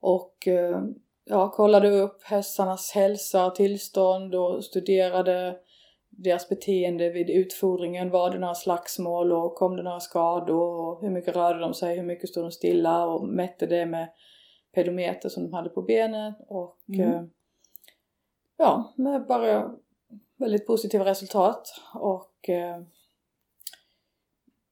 Och 0.06 0.48
eh, 0.48 0.82
ja, 1.26 1.52
kollade 1.52 1.90
upp 1.90 2.24
hästarnas 2.24 2.92
hälsa 2.92 3.46
och 3.46 3.56
tillstånd 3.56 4.36
och 4.36 4.64
studerade 4.64 5.58
deras 6.10 6.50
beteende 6.50 7.10
vid 7.10 7.30
utfodringen. 7.30 8.10
Var 8.10 8.30
det 8.32 8.40
några 8.40 8.56
slagsmål 8.56 9.32
och 9.32 9.56
kom 9.56 9.76
det 9.76 9.84
några 9.84 10.00
skador? 10.00 10.80
Och 10.80 11.02
hur 11.02 11.10
mycket 11.10 11.36
rörde 11.36 11.60
de 11.60 11.74
sig, 11.74 11.96
hur 11.96 12.04
mycket 12.04 12.30
stod 12.30 12.44
de 12.44 12.52
stilla? 12.52 13.06
Och 13.06 13.28
mätte 13.28 13.66
det 13.66 13.86
med 13.86 14.10
pedometer 14.76 15.30
som 15.30 15.44
de 15.44 15.54
hade 15.54 15.70
på 15.70 15.82
benet 15.82 16.36
och 16.48 16.78
Mm. 16.90 17.14
eh, 17.14 17.24
ja, 18.58 18.94
med 18.98 19.26
bara 19.28 19.72
väldigt 20.38 20.68
positiva 20.68 21.06
resultat. 21.06 21.68
Och 21.94 22.50
eh, 22.50 22.82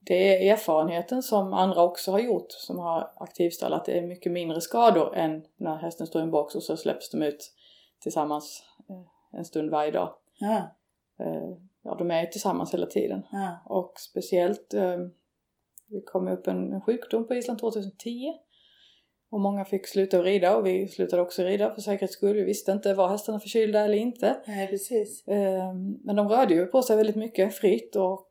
det 0.05 0.48
är 0.48 0.53
erfarenheten 0.53 1.24
som 1.24 1.53
andra 1.53 1.83
också 1.83 2.12
har 2.12 2.19
gjort 2.19 2.51
som 2.51 2.79
har 2.79 3.12
aktivstall 3.15 3.74
att 3.74 3.86
det 3.86 3.98
är 3.98 4.01
mycket 4.07 4.31
mindre 4.31 4.62
skador 4.62 5.15
än 5.15 5.45
när 5.57 5.75
hästen 5.75 6.07
står 6.07 6.22
i 6.22 6.24
en 6.24 6.31
box 6.31 6.55
och 6.55 6.63
så 6.63 6.77
släpps 6.77 7.10
de 7.10 7.24
ut 7.24 7.53
tillsammans 8.00 8.63
eh, 8.89 9.39
en 9.39 9.45
stund 9.45 9.69
varje 9.69 9.91
dag. 9.91 10.13
Ja, 10.39 10.75
Eh, 11.19 11.57
Ja, 11.86 11.95
de 12.00 12.12
är 12.12 12.22
ju 12.22 12.27
tillsammans 12.27 12.74
hela 12.74 12.86
tiden. 12.86 13.22
ja. 13.31 13.57
Och 13.65 13.93
speciellt, 14.00 14.74
eh, 14.74 14.98
det 15.88 16.01
kom 16.05 16.27
upp 16.27 16.48
en, 16.48 16.81
sjukdom 16.81 17.27
på 17.27 17.36
Island 17.36 17.60
2010. 17.60 18.33
Och 19.31 19.39
många 19.39 19.65
fick 19.65 19.88
sluta 19.88 20.19
att 20.19 20.25
rida 20.25 20.57
och 20.57 20.65
vi 20.65 20.88
slutade 20.88 21.22
också 21.22 21.43
rida 21.43 21.74
för 21.74 21.81
säkerhets 21.81 22.13
skull. 22.13 22.36
Vi 22.36 22.43
visste 22.43 22.72
inte, 22.72 22.93
var 22.93 23.07
hästarna 23.10 23.39
förkylda 23.39 23.79
eller 23.79 23.98
inte. 23.98 24.38
Nej, 24.48 24.67
precis. 24.67 25.24
Men 26.03 26.15
de 26.15 26.29
rörde 26.29 26.53
ju 26.53 26.65
på 26.65 26.81
sig 26.81 26.98
väldigt 26.98 27.15
mycket 27.15 27.55
fritt 27.55 27.95
och 27.95 28.29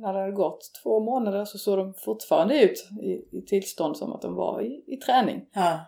när 0.00 0.12
det 0.12 0.20
hade 0.20 0.32
gått 0.32 0.70
två 0.82 1.00
månader 1.00 1.44
så 1.44 1.58
såg 1.58 1.78
de 1.78 1.94
fortfarande 1.94 2.62
ut 2.62 2.88
i, 3.02 3.38
i 3.38 3.42
tillstånd 3.46 3.96
som 3.96 4.12
att 4.12 4.22
de 4.22 4.34
var 4.34 4.62
i, 4.62 4.84
i 4.86 4.96
träning. 4.96 5.46
Ja. 5.52 5.80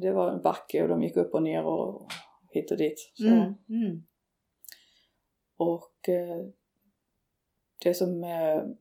Det 0.00 0.12
var 0.12 0.30
en 0.30 0.42
backe 0.42 0.82
och 0.82 0.88
de 0.88 1.02
gick 1.02 1.16
upp 1.16 1.34
och 1.34 1.42
ner 1.42 1.64
och 1.64 2.06
hit 2.50 2.70
och 2.70 2.76
dit. 2.76 3.12
Mm. 3.20 3.54
Mm. 3.68 4.02
Och 5.56 6.08
eh, 6.08 6.46
det 7.82 7.94
som 7.94 8.24
är 8.24 8.76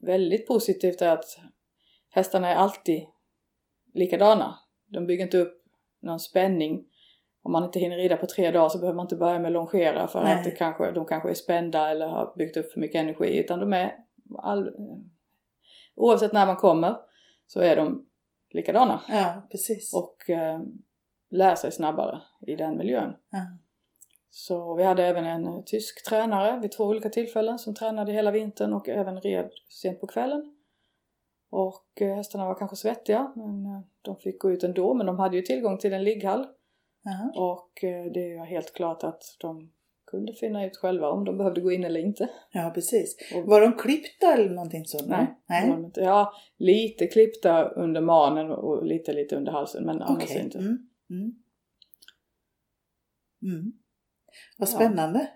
väldigt 0.00 0.46
positivt 0.46 1.02
är 1.02 1.08
att 1.08 1.38
hästarna 2.10 2.48
är 2.48 2.54
alltid 2.54 3.06
likadana. 3.94 4.58
De 4.86 5.06
bygger 5.06 5.24
inte 5.24 5.38
upp 5.38 5.64
någon 6.00 6.20
spänning. 6.20 6.86
Om 7.44 7.52
man 7.52 7.64
inte 7.64 7.78
hinner 7.78 7.96
rida 7.96 8.16
på 8.16 8.26
tre 8.26 8.50
dagar 8.50 8.68
så 8.68 8.78
behöver 8.78 8.96
man 8.96 9.04
inte 9.04 9.16
börja 9.16 9.38
med 9.38 9.52
longera 9.52 10.08
för 10.08 10.22
Nej. 10.22 10.38
att 10.38 10.44
det 10.44 10.50
kanske, 10.50 10.90
de 10.90 11.06
kanske 11.06 11.30
är 11.30 11.34
spända 11.34 11.90
eller 11.90 12.06
har 12.06 12.34
byggt 12.36 12.56
upp 12.56 12.72
för 12.72 12.80
mycket 12.80 13.00
energi. 13.00 13.38
Utan 13.38 13.60
de 13.60 13.72
är 13.72 13.96
all, 14.38 14.70
oavsett 15.94 16.32
när 16.32 16.46
man 16.46 16.56
kommer 16.56 16.96
så 17.46 17.60
är 17.60 17.76
de 17.76 18.06
likadana. 18.50 19.00
ja, 19.08 19.42
precis. 19.50 19.94
Och 19.94 20.30
eh, 20.30 20.60
lär 21.30 21.54
sig 21.54 21.72
snabbare 21.72 22.22
i 22.46 22.56
den 22.56 22.76
miljön. 22.78 23.16
Ja. 23.30 23.38
Så 24.30 24.74
vi 24.74 24.82
hade 24.82 25.06
även 25.06 25.24
en 25.24 25.64
tysk 25.64 26.08
tränare 26.08 26.60
vid 26.60 26.72
två 26.72 26.84
olika 26.84 27.08
tillfällen 27.08 27.58
som 27.58 27.74
tränade 27.74 28.12
hela 28.12 28.30
vintern 28.30 28.72
och 28.72 28.88
även 28.88 29.20
red 29.20 29.50
sent 29.68 30.00
på 30.00 30.06
kvällen. 30.06 30.56
Och 31.50 31.88
eh, 32.00 32.14
hästarna 32.14 32.46
var 32.46 32.54
kanske 32.54 32.76
svettiga 32.76 33.32
men 33.36 33.66
eh, 33.66 33.80
de 34.02 34.16
fick 34.16 34.38
gå 34.38 34.50
ut 34.50 34.64
ändå 34.64 34.94
men 34.94 35.06
de 35.06 35.18
hade 35.18 35.36
ju 35.36 35.42
tillgång 35.42 35.78
till 35.78 35.92
en 35.92 36.04
ligghall 36.04 36.46
Jaha. 37.04 37.30
och 37.34 37.84
eh, 37.84 38.04
det 38.12 38.36
var 38.38 38.46
helt 38.46 38.72
klart 38.74 39.04
att 39.04 39.22
de 39.40 39.70
kunde 40.06 40.32
finna 40.34 40.66
ut 40.66 40.76
själva 40.76 41.08
om 41.10 41.24
de 41.24 41.38
behövde 41.38 41.60
gå 41.60 41.72
in 41.72 41.84
eller 41.84 42.00
inte. 42.00 42.28
Ja, 42.52 42.70
precis. 42.74 43.16
Och- 43.34 43.46
Var 43.46 43.60
de 43.60 43.72
klippta 43.72 44.32
eller 44.34 44.50
någonting 44.50 44.84
sånt? 44.84 45.08
Nej, 45.48 45.68
inte. 45.68 46.00
Ja, 46.00 46.32
lite 46.58 47.06
klippta 47.06 47.64
under 47.68 48.00
manen 48.00 48.50
och 48.50 48.86
lite 48.86 49.12
lite 49.12 49.36
under 49.36 49.52
halsen 49.52 49.84
men 49.84 50.02
annars 50.02 50.24
Okej. 50.24 50.42
inte. 50.44 50.58
Mm. 50.58 50.78
Mm. 51.10 51.32
Mm. 53.42 53.72
Vad 54.58 54.68
Ja. 54.68 54.72
spännande. 54.72 55.28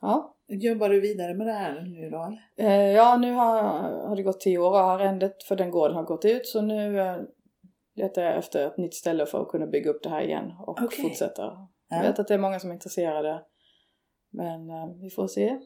Ja. 0.00 0.30
Jobbar 0.48 0.88
du 0.88 1.00
vidare 1.00 1.34
med 1.34 1.46
det 1.46 1.52
här 1.52 1.80
nu 1.82 2.10
då? 2.10 2.38
Eh, 2.56 2.72
ja, 2.92 3.16
nu 3.16 3.32
har, 3.32 3.62
har 4.08 4.16
det 4.16 4.22
gått 4.22 4.40
tio 4.40 4.58
år 4.58 4.70
och 4.70 4.80
arrendet 4.90 5.42
för 5.42 5.56
den 5.56 5.70
gården 5.70 5.96
har 5.96 6.02
gått 6.04 6.24
ut 6.24 6.46
så 6.46 6.62
nu 6.62 7.00
eh, 7.00 7.16
letar 7.94 8.22
jag 8.22 8.36
efter 8.36 8.66
ett 8.66 8.78
nytt 8.78 8.94
ställe 8.94 9.26
för 9.26 9.42
att 9.42 9.48
kunna 9.48 9.66
bygga 9.66 9.90
upp 9.90 10.02
det 10.02 10.08
här 10.08 10.22
igen 10.22 10.52
och 10.66 10.82
Okej. 10.82 11.02
fortsätta. 11.02 11.42
Jag 11.88 11.98
Ja. 11.98 12.02
vet 12.02 12.18
att 12.18 12.28
det 12.28 12.34
är 12.34 12.38
många 12.38 12.60
som 12.60 12.70
är 12.70 12.74
intresserade 12.74 13.42
men 14.30 14.70
eh, 14.70 14.86
vi 15.00 15.10
får 15.10 15.26
se. 15.26 15.58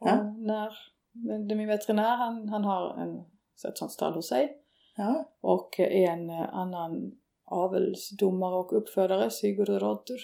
Ja. 0.00 0.22
när, 0.22 0.72
men 1.12 1.48
det 1.48 1.54
min 1.54 1.68
veterinär 1.68 2.16
han, 2.16 2.48
han 2.48 2.64
har 2.64 2.96
en, 3.02 3.24
så 3.54 3.68
ett 3.68 3.78
sånt 3.78 3.92
stall 3.92 4.12
hos 4.14 4.28
sig 4.28 4.56
Ja. 4.96 5.28
och 5.40 5.80
en 5.80 6.30
eh, 6.30 6.54
annan 6.54 7.12
avelsdomare 7.50 8.54
och 8.54 8.76
uppfödare, 8.76 9.30
Sigurd 9.30 9.68
Rotter 9.68 10.16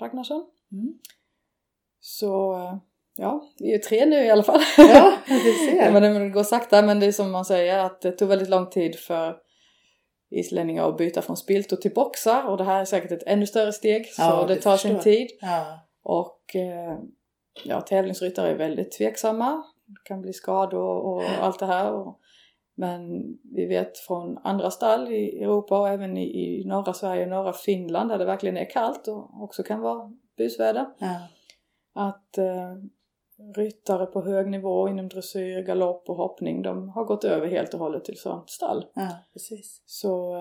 Ragnarsson. 0.00 0.46
Mm. 0.72 0.98
Så 2.00 2.54
eh, 2.54 2.76
ja, 3.16 3.44
vi 3.58 3.74
är 3.74 3.78
tre 3.78 4.06
nu 4.06 4.16
i 4.16 4.30
alla 4.30 4.42
fall. 4.42 4.60
Ja, 4.78 5.12
du 5.26 5.38
ser. 5.70 5.92
Men 5.92 6.02
det 6.22 6.28
går 6.30 6.42
sakta 6.42 6.82
men 6.82 7.00
det 7.00 7.06
är 7.06 7.12
som 7.12 7.30
man 7.32 7.44
säger 7.44 7.78
att 7.78 8.00
det 8.00 8.12
tog 8.12 8.28
väldigt 8.28 8.48
lång 8.48 8.70
tid 8.70 8.96
för 8.98 9.36
islänningar 10.30 10.88
att 10.88 10.96
byta 10.96 11.22
från 11.22 11.36
spiltor 11.36 11.76
till 11.76 11.94
boxar 11.94 12.48
och 12.48 12.56
det 12.56 12.64
här 12.64 12.80
är 12.80 12.84
säkert 12.84 13.12
ett 13.12 13.22
ännu 13.26 13.46
större 13.46 13.72
steg 13.72 14.06
så 14.06 14.22
Ja, 14.22 14.44
det 14.48 14.56
tar 14.56 14.76
sin 14.76 15.00
tid. 15.00 15.28
Ja. 15.40 15.80
Och 16.02 16.56
eh, 16.56 16.98
ja, 17.64 17.80
tävlingsryttare 17.80 18.50
är 18.50 18.54
väldigt 18.54 18.92
tveksamma. 18.92 19.64
Det 19.86 20.00
kan 20.04 20.20
bli 20.20 20.32
skador 20.32 20.80
och 20.82 21.22
allt 21.40 21.58
det 21.58 21.66
här. 21.66 21.92
Och, 21.92 22.20
men 22.76 23.22
vi 23.54 23.66
vet 23.66 23.98
från 23.98 24.38
andra 24.38 24.70
stall 24.70 25.12
i 25.12 25.42
Europa 25.42 25.80
och 25.80 25.88
även 25.88 26.16
i, 26.16 26.22
i 26.22 26.64
norra 26.64 26.92
Sverige 26.92 27.22
och 27.22 27.30
norra 27.30 27.52
Finland 27.52 28.10
där 28.10 28.18
det 28.18 28.24
verkligen 28.24 28.56
är 28.56 28.70
kallt 28.70 29.08
och 29.08 29.42
också 29.42 29.62
kan 29.62 29.80
vara 29.80 30.12
busväder. 30.36 30.86
Ja. 30.98 31.28
Att 31.94 32.38
eh, 32.38 32.74
ryttare 33.56 34.06
på 34.06 34.22
hög 34.22 34.50
nivå 34.50 34.88
inom 34.88 35.08
dressyr, 35.08 35.62
galopp 35.62 36.08
och 36.08 36.16
hoppning 36.16 36.62
de 36.62 36.88
har 36.88 37.04
gått 37.04 37.24
över 37.24 37.46
helt 37.46 37.74
och 37.74 37.80
hållet 37.80 38.04
till 38.04 38.18
sånt 38.18 38.50
stall. 38.50 38.86
ja, 38.94 39.08
precis. 39.32 39.82
Så 39.86 40.36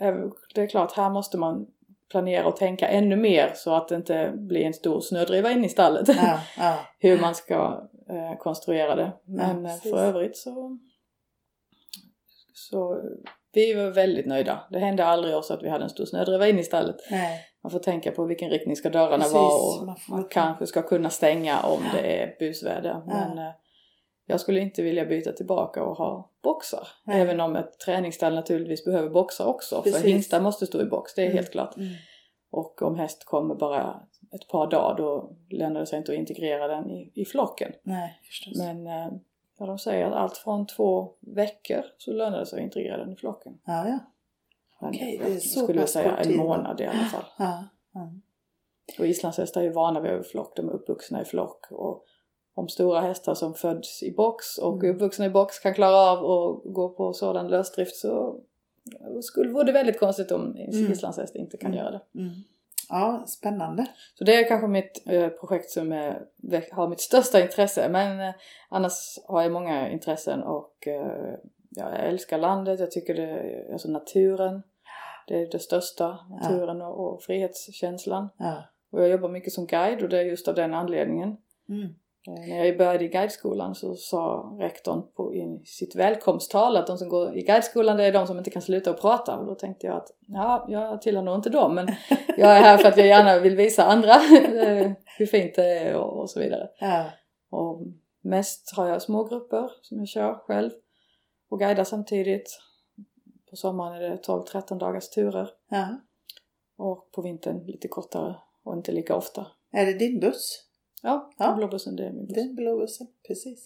eh, 0.00 0.14
det 0.54 0.60
är 0.60 0.66
klart, 0.66 0.92
här 0.92 1.10
måste 1.10 1.38
man 1.38 1.66
planera 2.10 2.46
och 2.46 2.56
tänka 2.56 2.88
ännu 2.88 3.16
mer 3.16 3.52
så 3.54 3.74
att 3.74 3.88
det 3.88 3.94
inte 3.94 4.32
blir 4.36 4.64
en 4.64 4.74
stor 4.74 5.00
snödriva 5.00 5.50
in 5.50 5.64
i 5.64 5.68
stallet. 5.68 6.08
Ja, 6.08 6.40
ja. 6.58 6.78
Hur 6.98 7.20
man 7.20 7.34
ska 7.34 7.88
eh, 8.08 8.38
konstruera 8.38 8.96
det. 8.96 9.12
Men 9.24 9.66
eh, 9.66 9.72
precis. 9.72 9.92
för 9.92 9.98
övrigt 9.98 10.36
så, 10.36 10.78
så 12.52 13.02
vi 13.52 13.74
var 13.74 13.90
väldigt 13.90 14.26
nöjda. 14.26 14.60
Det 14.70 14.78
hände 14.78 15.04
aldrig 15.04 15.36
oss 15.36 15.50
att 15.50 15.62
vi 15.62 15.68
hade 15.68 15.84
en 15.84 15.90
stor 15.90 16.04
snödriva 16.04 16.48
in 16.48 16.58
i 16.58 16.64
stallet. 16.64 16.96
Nej, 17.10 17.40
Man 17.62 17.70
får 17.72 17.78
tänka 17.78 18.10
på 18.12 18.24
vilken 18.24 18.50
riktning 18.50 18.76
ska 18.76 18.90
dörrarna 18.90 19.16
Precis, 19.18 19.34
vara 19.34 19.78
och 19.80 19.86
man 19.86 19.96
man 20.08 20.24
kanske 20.30 20.66
ska 20.66 20.82
kunna 20.82 21.10
stänga 21.10 21.60
om 21.60 21.82
Ja. 21.84 22.00
det 22.00 22.22
är 22.22 22.36
busväder. 22.38 23.02
Men 23.06 23.38
eh, 23.38 23.52
jag 24.26 24.40
skulle 24.40 24.60
inte 24.60 24.82
vilja 24.82 25.04
byta 25.04 25.32
tillbaka 25.32 25.82
och 25.84 25.96
ha 25.96 26.30
boxar. 26.42 26.88
Nej. 27.04 27.20
Även 27.20 27.40
om 27.40 27.56
ett 27.56 27.78
träningsstall 27.80 28.34
naturligtvis 28.34 28.84
behöver 28.84 29.10
boxar 29.10 29.44
också. 29.44 29.82
Precis. 29.82 30.02
För 30.02 30.08
hingstar 30.08 30.40
måste 30.40 30.66
stå 30.66 30.80
i 30.80 30.84
box, 30.84 31.14
det 31.14 31.22
är 31.22 31.26
Mm. 31.26 31.36
helt 31.36 31.50
klart. 31.52 31.76
Mm. 31.76 31.88
Och 32.50 32.82
om 32.82 32.96
häst 32.98 33.24
kommer 33.24 33.54
bara 33.54 34.00
ett 34.34 34.48
par 34.48 34.70
dagar 34.70 34.96
då 34.96 35.36
lönar 35.50 35.80
det 35.80 35.86
sig 35.86 35.98
inte 35.98 36.12
att 36.12 36.18
integrera 36.18 36.68
den 36.68 36.90
i, 36.90 37.12
i 37.14 37.24
flocken. 37.24 37.72
Nej, 37.82 38.20
förstås. 38.26 38.58
Men 38.58 38.86
eh, 38.86 39.08
ja, 39.58 39.66
de 39.66 39.78
säger 39.78 40.06
att 40.06 40.12
allt 40.12 40.36
från 40.36 40.66
två 40.66 41.10
veckor 41.20 41.84
så 41.98 42.12
lönar 42.12 42.38
det 42.38 42.46
sig 42.46 42.58
att 42.58 42.64
integrera 42.64 42.96
den 42.96 43.12
i 43.12 43.16
flocken. 43.16 43.58
Ja, 43.64 43.88
ja. 43.88 43.98
Okej, 44.80 45.16
jag 45.20 45.26
det 45.26 45.34
är 45.36 45.40
så 45.40 45.60
skulle 45.64 45.80
pass 45.80 45.92
säga 45.92 46.16
en 46.16 46.36
månad 46.36 46.80
i 46.80 46.84
alla 46.84 47.04
fall. 47.04 47.24
Ja, 47.38 47.64
ja. 47.94 48.10
Och 48.98 49.06
islandshästar 49.06 49.60
är 49.60 49.64
ju 49.64 49.72
vana 49.72 50.00
vid 50.00 50.26
flock, 50.26 50.56
de 50.56 50.68
är 50.68 50.72
uppvuxna 50.72 51.22
i 51.22 51.24
flock. 51.24 51.66
Och 51.70 52.04
om 52.54 52.68
stora 52.68 53.00
hästar 53.00 53.34
som 53.34 53.54
föds 53.54 54.02
i 54.02 54.14
box 54.14 54.58
och 54.58 54.78
är 54.84 54.84
Mm. 54.84 54.96
uppvuxna 54.96 55.26
i 55.26 55.30
box 55.30 55.58
kan 55.58 55.74
klara 55.74 55.96
av 55.96 56.18
att 56.18 56.74
gå 56.74 56.88
på 56.88 57.12
sådan 57.12 57.48
lösdrift 57.48 57.96
så 57.96 58.40
skulle, 59.22 59.52
vore 59.52 59.64
det 59.64 59.72
väldigt 59.72 60.00
konstigt 60.00 60.30
om 60.32 60.56
en 60.56 60.74
Mm. 60.78 60.92
islandshäst 60.92 61.36
inte 61.36 61.56
kan 61.56 61.70
Mm. 61.70 61.78
göra 61.84 61.90
det. 61.90 62.00
Mm. 62.20 62.30
Ja, 62.88 63.24
spännande. 63.26 63.86
Så 64.14 64.24
det 64.24 64.34
är 64.34 64.48
kanske 64.48 64.66
mitt 64.66 65.02
eh, 65.06 65.28
projekt 65.28 65.70
som 65.70 65.92
är, 65.92 66.26
har 66.72 66.88
mitt 66.88 67.00
största 67.00 67.40
intresse. 67.40 67.88
Men 67.88 68.20
eh, 68.20 68.34
annars 68.68 69.18
har 69.28 69.42
jag 69.42 69.52
många 69.52 69.90
intressen 69.90 70.42
och 70.42 70.86
eh, 70.86 71.34
ja, 71.70 71.96
jag 71.96 72.06
älskar 72.06 72.38
landet, 72.38 72.80
jag 72.80 72.90
tycker 72.90 73.14
det, 73.14 73.72
alltså 73.72 73.88
naturen, 73.90 74.62
det 75.26 75.42
är 75.42 75.50
det 75.50 75.58
största, 75.58 76.18
naturen 76.30 76.82
och, 76.82 77.14
och 77.14 77.22
frihetskänslan. 77.22 78.28
Ja. 78.36 78.64
Och 78.90 79.02
jag 79.02 79.08
jobbar 79.08 79.28
mycket 79.28 79.52
som 79.52 79.66
guide 79.66 80.02
och 80.02 80.08
det 80.08 80.18
är 80.18 80.24
just 80.24 80.48
av 80.48 80.54
den 80.54 80.74
anledningen. 80.74 81.36
Mm. 81.68 81.94
Eh, 82.26 82.48
När 82.48 82.64
jag 82.64 82.78
började 82.78 83.04
i 83.04 83.08
guideskolan 83.08 83.74
så 83.74 83.94
sa 83.94 84.56
rektorn 84.60 85.02
på, 85.16 85.34
i 85.34 85.62
sitt 85.64 85.96
välkomsttal 85.96 86.76
att 86.76 86.86
de 86.86 86.98
som 86.98 87.08
går 87.08 87.36
i 87.36 87.42
guideskolan 87.42 87.96
det 87.96 88.04
är 88.04 88.12
de 88.12 88.26
som 88.26 88.38
inte 88.38 88.50
kan 88.50 88.62
sluta 88.62 88.90
att 88.90 89.00
prata. 89.00 89.36
Och 89.38 89.46
då 89.46 89.54
tänkte 89.54 89.86
jag 89.86 89.96
att 89.96 90.08
ja, 90.26 90.66
jag 90.68 91.02
tillhör 91.02 91.22
nog 91.22 91.34
inte 91.34 91.50
dem 91.50 91.74
men 91.74 91.86
jag 92.38 92.56
är 92.56 92.60
här 92.60 92.78
för 92.78 92.88
att 92.88 92.96
jag 92.96 93.06
gärna 93.06 93.38
vill 93.38 93.56
visa 93.56 93.84
andra 93.84 94.10
eh, 94.62 94.92
hur 95.18 95.26
fint 95.26 95.54
det 95.54 95.78
är 95.78 95.94
och, 95.96 96.20
och 96.20 96.30
så 96.30 96.40
vidare. 96.40 96.68
Ja. 96.80 97.04
Och 97.50 97.80
mest 98.22 98.72
har 98.76 98.88
jag 98.88 99.02
små 99.02 99.24
grupper 99.24 99.70
som 99.82 99.98
jag 99.98 100.08
kör 100.08 100.34
själv 100.34 100.70
och 101.50 101.58
guidar 101.58 101.84
samtidigt. 101.84 102.60
På 103.50 103.56
sommaren 103.56 104.02
är 104.02 104.10
det 104.10 104.16
12-13 104.16 104.78
dagars 104.78 105.08
turer 105.08 105.50
Ja. 105.70 105.86
och 106.76 107.12
på 107.12 107.22
vintern 107.22 107.66
lite 107.66 107.88
kortare 107.88 108.36
och 108.64 108.72
inte 108.76 108.92
lika 108.92 109.16
ofta. 109.16 109.46
Är 109.72 109.86
det 109.86 109.92
din 109.98 110.20
buss? 110.20 110.64
Ja, 111.02 111.30
Ja. 111.38 111.54
blåbussen 111.58 111.96
det 111.96 112.06
är 112.06 112.12
min 112.12 112.26
buss. 112.26 112.34
Den 112.36 112.54
blå 112.54 112.78
bussen, 112.78 113.06
precis. 113.28 113.64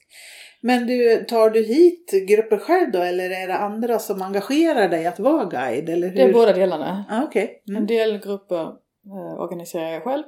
Men 0.60 0.86
du, 0.86 1.24
tar 1.24 1.50
du 1.50 1.62
hit 1.62 2.10
grupper 2.28 2.58
själv 2.58 2.92
då 2.92 2.98
eller 2.98 3.30
är 3.30 3.48
det 3.48 3.56
andra 3.56 3.98
som 3.98 4.22
engagerar 4.22 4.88
dig 4.88 5.06
att 5.06 5.18
vara 5.18 5.44
guide? 5.44 5.88
Eller 5.88 6.08
hur? 6.08 6.16
Det 6.16 6.22
är 6.22 6.32
båda 6.32 6.52
delarna. 6.52 7.04
Ah. 7.10 7.38
En 7.38 7.48
Mm. 7.76 7.86
del 7.86 8.18
grupper 8.18 8.62
eh, 9.06 9.40
organiserar 9.40 9.88
jag 9.92 10.02
själv. 10.02 10.22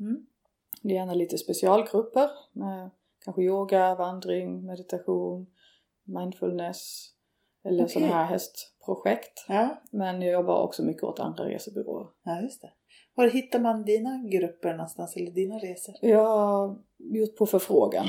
Mm. 0.00 0.26
Det 0.82 0.88
är 0.88 0.94
gärna 0.94 1.14
lite 1.14 1.38
specialgrupper 1.38 2.30
med 2.52 2.90
kanske 3.24 3.42
yoga, 3.42 3.94
vandring, 3.94 4.66
meditation, 4.66 5.46
mindfulness 6.04 7.08
eller 7.64 7.84
Okej. 7.84 7.92
sådana 7.92 8.12
här 8.12 8.24
hästprojekt. 8.24 9.44
Ja. 9.48 9.82
Men 9.90 10.22
jag 10.22 10.32
jobbar 10.32 10.62
också 10.62 10.82
mycket 10.84 11.02
åt 11.02 11.20
andra 11.20 11.44
resebyråer. 11.44 12.06
ja, 12.24 12.40
just 12.40 12.62
det. 12.62 12.70
Var 13.14 13.28
hittar 13.28 13.60
man 13.60 13.82
dina 13.84 14.18
grupper 14.28 14.72
någonstans 14.72 15.16
eller 15.16 15.30
dina 15.30 15.58
resor? 15.58 15.94
Jag 16.00 16.24
har 16.24 16.78
gjort 16.98 17.36
på 17.36 17.46
förfrågan. 17.46 18.06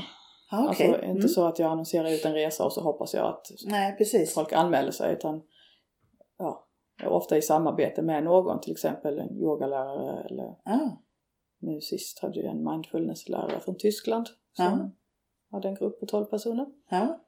Ah, 0.51 0.69
okej. 0.69 0.87
Alltså 0.87 1.01
inte 1.05 1.09
Mm. 1.17 1.27
så 1.27 1.45
att 1.45 1.59
jag 1.59 1.71
annonserar 1.71 2.09
ut 2.11 2.25
en 2.25 2.33
resa 2.33 2.65
och 2.65 2.73
så 2.73 2.81
hoppas 2.81 3.13
jag 3.13 3.27
att 3.27 3.47
Nej, 3.65 4.25
folk 4.35 4.53
anmäler 4.53 4.91
sig 4.91 5.13
utan 5.13 5.41
ja, 6.37 6.67
jag 6.97 7.07
är 7.07 7.11
ofta 7.13 7.37
i 7.37 7.41
samarbete 7.41 8.01
med 8.01 8.23
någon, 8.23 8.61
till 8.61 8.71
exempel 8.71 9.19
en 9.19 9.37
yogalärare 9.37 10.23
eller 10.29 10.43
Ah, 10.65 10.89
nu 11.59 11.81
sist 11.81 12.19
hade 12.19 12.39
jag 12.39 12.55
en 12.55 12.63
mindfulnesslärare 12.63 13.59
från 13.59 13.77
Tyskland 13.77 14.27
som 14.53 14.65
Ja. 14.65 14.89
hade 15.51 15.67
en 15.67 15.75
grupp 15.75 15.99
på 15.99 16.05
12 16.05 16.25
personer. 16.25 16.65
ja. 16.89 17.19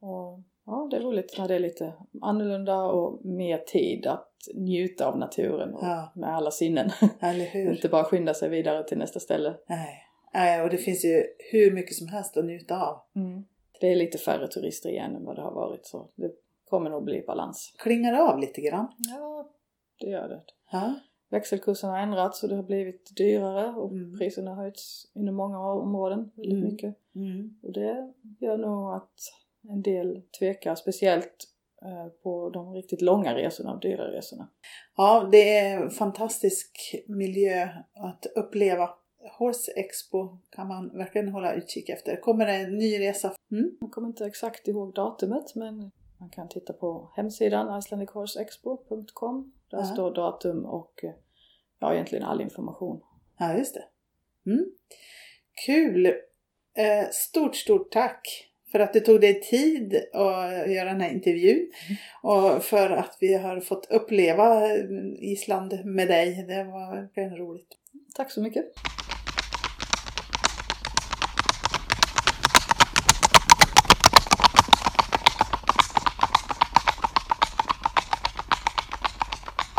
Och 0.00 0.40
ja, 0.66 0.88
det 0.90 0.96
är 0.96 1.00
roligt 1.00 1.34
när 1.38 1.48
det 1.48 1.54
är 1.54 1.58
lite 1.58 1.92
annorlunda 2.22 2.82
och 2.84 3.24
mer 3.24 3.58
tid 3.58 4.06
att 4.06 4.32
njuta 4.54 5.06
av 5.08 5.18
naturen 5.18 5.74
och 5.74 5.84
Ja. 5.84 6.12
med 6.14 6.34
alla 6.36 6.50
sinnen. 6.50 6.90
Inte 7.54 7.88
bara 7.88 8.04
skynda 8.04 8.34
sig 8.34 8.48
vidare 8.48 8.84
till 8.84 8.98
nästa 8.98 9.20
ställe. 9.20 9.54
Nej. 9.68 10.02
Nej, 10.34 10.62
och 10.62 10.70
det 10.70 10.76
finns 10.78 11.04
ju 11.04 11.22
hur 11.52 11.70
mycket 11.74 11.94
som 11.96 12.08
helst 12.08 12.36
att 12.36 12.44
njuta 12.44 12.86
av. 12.86 13.00
Det 13.80 13.92
är 13.92 13.96
lite 13.96 14.18
färre 14.18 14.48
turister 14.48 14.90
igen 14.90 15.16
än 15.16 15.24
vad 15.24 15.36
det 15.36 15.42
har 15.42 15.52
varit 15.52 15.86
så 15.86 16.08
det 16.14 16.30
kommer 16.70 16.90
nog 16.90 17.04
bli 17.04 17.24
balans. 17.26 17.74
Klingar 17.78 18.14
av 18.14 18.38
lite 18.38 18.60
grann. 18.60 18.86
Ja, 18.98 19.50
det 20.00 20.06
gör 20.06 20.28
det. 20.28 20.42
Ja. 20.72 20.94
Växelkursen 21.30 21.90
har 21.90 21.98
ändrats 21.98 22.42
och 22.42 22.48
det 22.48 22.56
har 22.56 22.62
blivit 22.62 23.16
dyrare 23.16 23.68
och 23.68 23.90
Mm. 23.92 24.18
priserna 24.18 24.50
har 24.54 24.62
höjts 24.62 25.10
inom 25.14 25.34
många 25.34 25.60
områden 25.72 26.30
väldigt 26.34 26.58
Mm. 26.58 26.72
mycket. 26.72 26.94
Mm. 27.14 27.58
Och 27.62 27.72
det 27.72 28.12
gör 28.40 28.56
nog 28.58 28.94
att 28.94 29.12
en 29.70 29.82
del 29.82 30.22
tvekar, 30.38 30.74
speciellt 30.74 31.48
eh, 31.82 32.06
på 32.22 32.50
de 32.50 32.74
riktigt 32.74 33.00
långa 33.02 33.34
resorna 33.34 33.72
och 33.74 33.80
dyra 33.80 34.12
resorna. 34.12 34.48
Ja, 34.96 35.28
det 35.32 35.58
är 35.58 35.80
en 35.82 35.90
fantastisk 35.90 36.94
miljö 37.06 37.68
att 37.94 38.26
uppleva. 38.34 38.90
Horse 39.38 39.72
Expo 39.72 40.38
kan 40.50 40.68
man 40.68 40.98
verkligen 40.98 41.28
hålla 41.28 41.54
utkik 41.54 41.88
efter. 41.88 42.16
Kommer 42.16 42.46
det 42.46 42.52
en 42.52 42.78
ny 42.78 42.98
resa? 43.00 43.32
Mm. 43.52 43.76
Jag 43.80 43.90
kommer 43.90 44.08
inte 44.08 44.24
exakt 44.26 44.68
ihåg 44.68 44.94
datumet 44.94 45.54
men 45.54 45.90
man 46.18 46.30
kan 46.30 46.48
titta 46.48 46.72
på 46.72 47.10
hemsidan 47.16 47.78
icelandicHorseExpo.com. 47.78 49.52
Där 49.70 49.78
Ja. 49.78 49.84
står 49.84 50.14
datum 50.14 50.64
och 50.64 51.04
eh, 51.04 51.10
ja, 51.78 51.94
egentligen 51.94 52.24
all 52.24 52.40
information. 52.40 53.00
Ja, 53.38 53.54
just 53.58 53.74
det. 53.74 53.84
Mm. 54.50 54.64
Kul! 55.66 56.06
Eh, 56.74 57.08
stort, 57.12 57.56
stort 57.56 57.90
tack 57.92 58.45
för 58.72 58.80
att 58.80 58.92
du 58.92 59.00
tog 59.00 59.20
dig 59.20 59.40
tid 59.40 60.02
att 60.12 60.70
göra 60.72 60.92
den 60.92 61.00
här 61.00 61.12
intervjun 61.12 61.70
och 62.22 62.64
för 62.64 62.90
att 62.90 63.16
vi 63.20 63.34
har 63.34 63.60
fått 63.60 63.90
uppleva 63.90 64.74
Island 65.18 65.84
med 65.84 66.08
dig. 66.08 66.44
Det 66.48 66.64
var 66.64 66.96
verkligen 66.96 67.36
roligt. 67.36 67.68
Tack 68.14 68.30
så 68.32 68.42
mycket! 68.42 68.64